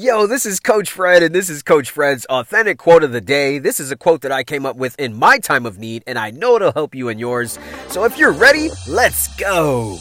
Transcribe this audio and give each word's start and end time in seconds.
Yo, 0.00 0.28
this 0.28 0.46
is 0.46 0.60
Coach 0.60 0.92
Fred, 0.92 1.24
and 1.24 1.34
this 1.34 1.50
is 1.50 1.60
Coach 1.60 1.90
Fred's 1.90 2.24
authentic 2.26 2.78
quote 2.78 3.02
of 3.02 3.10
the 3.10 3.20
day. 3.20 3.58
This 3.58 3.80
is 3.80 3.90
a 3.90 3.96
quote 3.96 4.20
that 4.20 4.30
I 4.30 4.44
came 4.44 4.64
up 4.64 4.76
with 4.76 4.96
in 4.96 5.12
my 5.12 5.40
time 5.40 5.66
of 5.66 5.80
need, 5.80 6.04
and 6.06 6.16
I 6.16 6.30
know 6.30 6.54
it'll 6.54 6.70
help 6.70 6.94
you 6.94 7.08
in 7.08 7.18
yours. 7.18 7.58
So 7.88 8.04
if 8.04 8.16
you're 8.16 8.30
ready, 8.30 8.70
let's 8.86 9.26
go. 9.34 9.98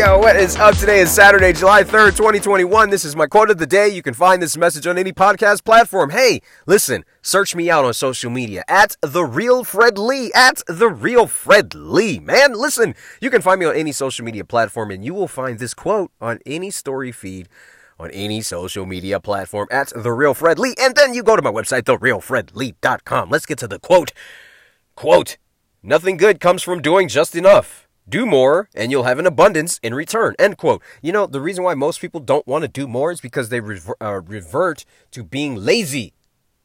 Yo, 0.00 0.16
what 0.16 0.34
is 0.34 0.56
up? 0.56 0.74
Today 0.78 1.00
is 1.00 1.10
Saturday, 1.10 1.52
July 1.52 1.82
3rd, 1.82 2.16
2021. 2.16 2.88
This 2.88 3.04
is 3.04 3.14
my 3.14 3.26
quote 3.26 3.50
of 3.50 3.58
the 3.58 3.66
day. 3.66 3.86
You 3.86 4.00
can 4.00 4.14
find 4.14 4.40
this 4.40 4.56
message 4.56 4.86
on 4.86 4.96
any 4.96 5.12
podcast 5.12 5.62
platform. 5.62 6.08
Hey, 6.08 6.40
listen, 6.64 7.04
search 7.20 7.54
me 7.54 7.68
out 7.68 7.84
on 7.84 7.92
social 7.92 8.30
media 8.30 8.64
at 8.66 8.96
The 9.02 9.26
Real 9.26 9.62
Fred 9.62 9.98
Lee. 9.98 10.32
At 10.34 10.62
The 10.66 10.88
Real 10.88 11.26
Fred 11.26 11.74
Lee. 11.74 12.18
Man, 12.18 12.54
listen, 12.54 12.94
you 13.20 13.28
can 13.28 13.42
find 13.42 13.60
me 13.60 13.66
on 13.66 13.76
any 13.76 13.92
social 13.92 14.24
media 14.24 14.42
platform 14.42 14.90
and 14.90 15.04
you 15.04 15.12
will 15.12 15.28
find 15.28 15.58
this 15.58 15.74
quote 15.74 16.10
on 16.18 16.38
any 16.46 16.70
story 16.70 17.12
feed 17.12 17.50
on 17.98 18.10
any 18.12 18.40
social 18.40 18.86
media 18.86 19.20
platform 19.20 19.68
at 19.70 19.92
The 19.94 20.12
Real 20.12 20.32
Fred 20.32 20.58
Lee. 20.58 20.74
And 20.80 20.94
then 20.94 21.12
you 21.12 21.22
go 21.22 21.36
to 21.36 21.42
my 21.42 21.52
website, 21.52 21.82
TheRealFredLee.com. 21.82 23.28
Let's 23.28 23.44
get 23.44 23.58
to 23.58 23.68
the 23.68 23.78
quote. 23.78 24.12
Quote, 24.96 25.36
nothing 25.82 26.16
good 26.16 26.40
comes 26.40 26.62
from 26.62 26.80
doing 26.80 27.06
just 27.06 27.36
enough. 27.36 27.86
Do 28.10 28.26
more 28.26 28.68
and 28.74 28.90
you'll 28.90 29.04
have 29.04 29.20
an 29.20 29.26
abundance 29.26 29.78
in 29.82 29.94
return. 29.94 30.34
End 30.38 30.58
quote. 30.58 30.82
You 31.00 31.12
know, 31.12 31.26
the 31.26 31.40
reason 31.40 31.62
why 31.62 31.74
most 31.74 32.00
people 32.00 32.20
don't 32.20 32.46
want 32.46 32.62
to 32.62 32.68
do 32.68 32.88
more 32.88 33.12
is 33.12 33.20
because 33.20 33.48
they 33.48 33.60
rever- 33.60 33.96
uh, 34.00 34.20
revert 34.26 34.84
to 35.12 35.22
being 35.22 35.54
lazy. 35.54 36.12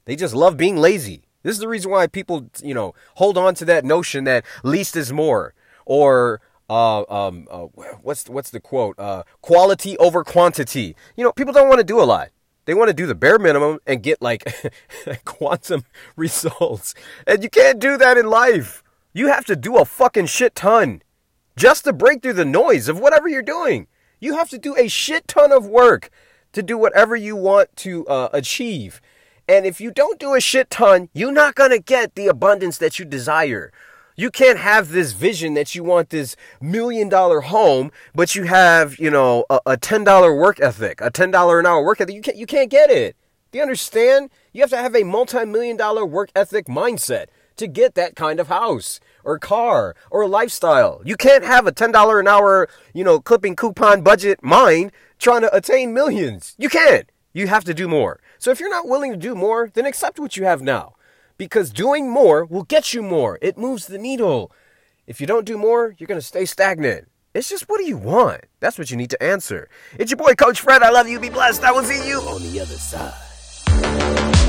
They 0.06 0.16
just 0.16 0.34
love 0.34 0.58
being 0.58 0.78
lazy. 0.78 1.22
This 1.44 1.54
is 1.54 1.60
the 1.60 1.68
reason 1.68 1.92
why 1.92 2.08
people, 2.08 2.50
you 2.64 2.74
know, 2.74 2.96
hold 3.16 3.38
on 3.38 3.54
to 3.56 3.66
that 3.66 3.86
notion 3.86 4.24
that 4.24 4.44
least 4.64 4.96
is 4.96 5.14
more 5.14 5.54
or 5.86 6.42
uh, 6.68 7.04
um, 7.04 7.48
uh, 7.52 7.66
what's 8.02 8.28
what's 8.28 8.50
the 8.50 8.60
quote? 8.60 8.98
Uh, 8.98 9.22
quality 9.42 9.96
over 10.00 10.24
quantity. 10.24 10.96
You 11.16 11.24
know, 11.24 11.32
people 11.32 11.54
don't 11.54 11.70
want 11.70 11.80
to 11.80 11.86
do 11.86 12.02
a 12.02 12.06
lot. 12.06 12.30
They 12.66 12.74
want 12.74 12.90
to 12.90 12.96
do 12.96 13.06
the 13.06 13.14
bare 13.14 13.38
minimum 13.38 13.80
and 13.86 14.02
get 14.02 14.22
like 14.22 14.52
quantum 15.26 15.84
results. 16.16 16.96
And 17.28 17.44
you 17.44 17.50
can't 17.50 17.80
do 17.80 17.98
that 17.98 18.18
in 18.18 18.26
life. 18.26 18.84
You 19.14 19.28
have 19.28 19.46
to 19.46 19.56
do 19.56 19.78
a 19.78 19.86
fucking 19.86 20.26
shit 20.26 20.56
ton 20.56 21.04
just 21.56 21.84
to 21.86 21.94
break 21.94 22.22
through 22.22 22.34
the 22.34 22.46
noise 22.46 22.88
of 22.88 23.00
whatever 23.00 23.28
you're 23.28 23.42
doing. 23.42 23.88
You 24.20 24.36
have 24.38 24.50
to 24.50 24.58
do 24.58 24.76
a 24.78 24.88
shit 24.88 25.28
ton 25.28 25.52
of 25.52 25.68
work 25.68 26.10
to 26.54 26.64
do 26.64 26.78
whatever 26.78 27.16
you 27.16 27.36
want 27.36 27.76
to 27.78 28.06
uh, 28.08 28.30
achieve. 28.34 29.02
And 29.48 29.66
if 29.66 29.80
you 29.80 29.92
don't 29.92 30.20
do 30.20 30.34
a 30.34 30.42
shit 30.42 30.70
ton, 30.70 31.10
you're 31.14 31.32
not 31.32 31.56
going 31.56 31.72
to 31.72 31.80
get 31.80 32.16
the 32.16 32.28
abundance 32.28 32.78
that 32.80 32.98
you 32.98 33.06
desire. 33.06 33.72
You 34.18 34.32
can't 34.32 34.58
have 34.58 34.90
this 34.90 35.12
vision 35.12 35.56
that 35.56 35.76
you 35.76 35.84
want 35.84 36.10
this 36.10 36.36
million 36.62 37.10
dollar 37.10 37.42
home, 37.42 37.92
but 38.14 38.34
you 38.34 38.44
have, 38.44 38.98
you 38.98 39.12
know, 39.12 39.46
a, 39.50 39.60
a 39.66 39.78
$10 39.78 40.38
work 40.38 40.60
ethic, 40.62 41.02
a 41.02 41.12
$10 41.12 41.60
an 41.60 41.66
hour 41.66 41.84
work 41.84 42.00
ethic. 42.00 42.16
You 42.16 42.22
can't, 42.22 42.38
you 42.38 42.46
can't 42.46 42.70
get 42.70 42.90
it. 42.90 43.16
Do 43.52 43.60
you 43.60 43.62
understand? 43.62 44.32
You 44.54 44.62
have 44.62 44.70
to 44.72 44.78
have 44.78 44.96
a 44.96 45.04
multi 45.04 45.46
million 45.46 45.78
dollar 45.78 46.06
work 46.06 46.30
ethic 46.36 46.66
mindset 46.68 47.28
to 47.58 47.68
get 47.68 47.96
that 47.96 48.16
kind 48.16 48.40
of 48.40 48.48
house 48.48 49.00
or 49.24 49.40
car 49.40 49.96
or 50.12 50.28
lifestyle. 50.28 51.02
You 51.06 51.16
can't 51.16 51.44
have 51.44 51.68
a 51.68 51.72
$10 51.72 52.20
an 52.20 52.28
hour, 52.28 52.70
you 52.94 53.04
know, 53.04 53.20
clipping 53.20 53.56
coupon 53.56 54.02
budget 54.02 54.44
mind 54.44 54.92
trying 55.20 55.42
to 55.42 55.56
attain 55.56 55.94
millions. 55.94 56.56
You 56.58 56.70
can't. 56.70 57.10
You 57.34 57.48
have 57.48 57.64
to 57.66 57.74
do 57.74 57.88
more. 57.88 58.20
So 58.40 58.52
if 58.52 58.60
you're 58.60 58.70
not 58.70 58.88
willing 58.88 59.12
to 59.12 59.18
do 59.18 59.36
more, 59.36 59.70
then 59.74 59.86
accept 59.86 60.20
what 60.20 60.38
you 60.38 60.46
have 60.46 60.62
now. 60.62 60.96
Because 61.38 61.72
doing 61.72 62.10
more 62.10 62.46
will 62.46 62.64
get 62.64 62.94
you 62.94 63.02
more. 63.02 63.38
It 63.42 63.58
moves 63.58 63.88
the 63.88 63.98
needle. 63.98 64.52
If 65.06 65.20
you 65.20 65.28
don't 65.28 65.46
do 65.46 65.58
more, 65.58 65.94
you're 65.98 66.08
going 66.08 66.20
to 66.20 66.26
stay 66.26 66.46
stagnant. 66.46 67.10
It's 67.34 67.50
just 67.50 67.68
what 67.68 67.80
do 67.80 67.86
you 67.86 67.98
want? 67.98 68.46
That's 68.62 68.78
what 68.78 68.90
you 68.90 68.96
need 68.96 69.10
to 69.10 69.22
answer. 69.22 69.68
It's 70.00 70.10
your 70.10 70.18
boy, 70.18 70.36
Coach 70.36 70.62
Fred. 70.62 70.82
I 70.82 70.90
love 70.90 71.10
you. 71.10 71.20
Be 71.20 71.30
blessed. 71.30 71.64
I 71.64 71.72
will 71.74 71.84
see 71.84 72.08
you 72.08 72.20
on 72.22 72.42
the 72.42 72.62
other 72.62 72.78
side. 72.78 74.45